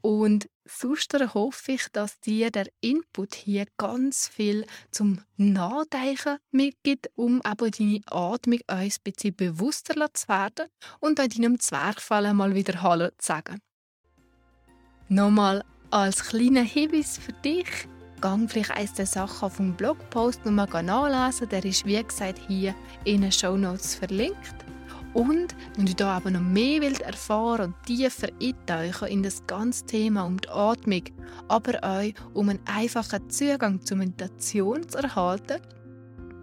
Und 0.00 0.48
sonst 0.64 1.12
hoffe 1.34 1.72
ich, 1.72 1.86
dass 1.92 2.18
dir 2.20 2.50
der 2.50 2.66
Input 2.80 3.34
hier 3.34 3.66
ganz 3.76 4.28
viel 4.28 4.66
zum 4.90 5.22
Nachdenken 5.36 6.38
mitgibt, 6.50 7.10
um 7.14 7.40
aber 7.42 7.70
deine 7.70 8.00
Atmung 8.06 8.60
ein 8.66 8.92
bisschen 9.04 9.36
bewusster 9.36 10.12
zu 10.14 10.28
werden 10.28 10.68
und 11.00 11.20
an 11.20 11.28
deinem 11.28 11.60
Zwergfall 11.60 12.32
mal 12.34 12.54
wieder 12.54 12.82
Hallo 12.82 13.10
zu 13.18 13.26
sagen. 13.26 13.60
Nochmal 15.08 15.62
als 15.90 16.24
kleiner 16.24 16.62
Hinweis 16.62 17.18
für 17.18 17.34
dich, 17.34 17.68
gang 18.22 18.48
vielleicht 18.48 18.70
eins 18.70 18.94
der 18.94 19.04
Sachen 19.04 19.44
auf 19.44 19.58
dem 19.58 19.74
Blogpost 19.74 20.46
nochmal 20.46 20.82
nachlesen. 20.82 21.50
Der 21.50 21.62
ist 21.62 21.84
wie 21.84 22.02
gesagt 22.02 22.40
hier 22.48 22.74
in 23.04 23.20
den 23.20 23.32
Show 23.32 23.58
Notes 23.58 23.96
verlinkt. 23.96 24.64
Und 25.12 25.54
wenn 25.76 25.84
du 25.84 25.94
da 25.94 26.16
aber 26.16 26.30
noch 26.30 26.40
mehr 26.40 26.80
willst 26.80 27.02
erfahren 27.02 27.74
und 27.74 27.86
tiefer 27.86 28.28
eintauchen 28.40 29.08
in 29.08 29.22
das 29.22 29.46
ganze 29.46 29.84
Thema 29.84 30.22
um 30.22 30.40
die 30.40 30.48
Atmung, 30.48 31.02
aber 31.48 31.84
auch 31.84 32.10
um 32.32 32.48
einen 32.48 32.60
einfachen 32.64 33.28
Zugang 33.28 33.84
zur 33.84 33.98
Meditation 33.98 34.88
zu 34.88 34.96
erhalten, 34.98 35.60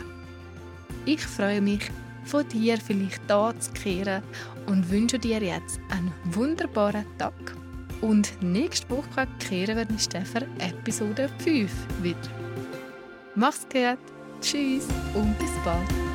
Ich 1.04 1.20
freue 1.20 1.60
mich, 1.60 1.90
von 2.24 2.48
dir 2.48 2.78
vielleicht 2.78 3.20
da 3.26 3.52
zu 3.60 3.70
kehren 3.72 4.22
und 4.64 4.90
wünsche 4.90 5.18
dir 5.18 5.42
jetzt 5.42 5.78
einen 5.90 6.14
wunderbaren 6.32 7.04
Tag. 7.18 7.34
Und 8.04 8.36
nächste 8.42 8.90
Woche 8.90 9.26
kehren 9.38 9.78
wir 9.78 9.88
in 9.88 9.98
Stefan 9.98 10.44
Episode 10.58 11.30
5 11.38 11.72
wieder. 12.02 12.18
Mach's 13.34 13.66
gut, 13.72 13.98
tschüss 14.42 14.86
und 15.14 15.38
bis 15.38 15.50
bald. 15.64 16.13